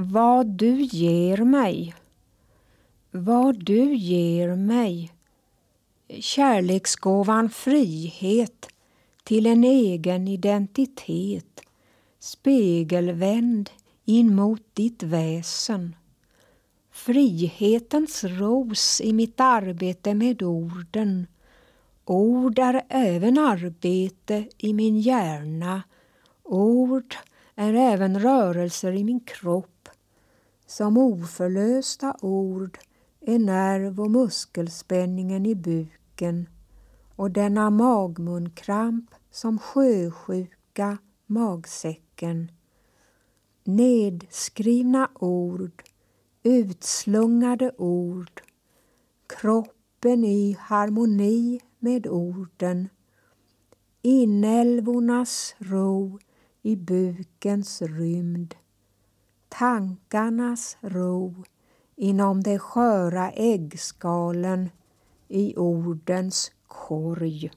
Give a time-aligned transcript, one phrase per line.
[0.00, 1.94] vad du ger mig,
[3.10, 5.12] vad du ger mig,
[6.20, 8.68] kärleksgåvan frihet
[9.24, 11.60] till en egen identitet,
[12.18, 13.70] spegelvänd
[14.04, 15.96] in mot ditt väsen.
[16.90, 21.26] Frihetens ros i mitt arbete med orden.
[22.04, 25.82] Ord är även arbete i min hjärna.
[26.42, 27.16] Ord
[27.54, 29.77] är även rörelser i min kropp.
[30.70, 32.78] Som oförlösta ord
[33.20, 36.48] är nerv och muskelspänningen i buken
[37.16, 42.52] och denna magmunkramp som sjösjuka magsäcken.
[43.64, 45.82] Nedskrivna ord,
[46.42, 48.40] utslungade ord,
[49.26, 52.88] kroppen i harmoni med orden,
[54.02, 56.18] inälvornas ro
[56.62, 58.54] i bukens rymd,
[59.48, 61.44] tankarnas ro
[61.96, 64.70] inom de sköra äggskalen
[65.28, 67.50] i ordens korg.